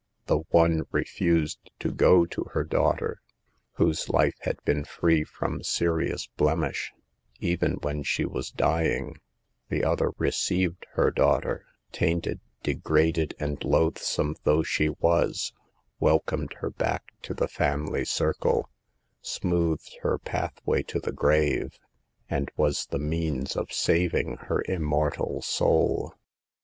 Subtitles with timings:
[0.25, 3.21] The one refused to go to her daughter,
[3.73, 6.91] whose life had been free from serious blemish,
[7.39, 9.17] even when she was dying;
[9.69, 15.53] the other received her daughter, tainted, degraded, and loathsome though she was,
[15.99, 18.71] welcomed her back to the family circle,
[19.21, 21.77] smoothed her pathway to the grave,
[22.27, 26.15] and was the means of saving her immortal soul.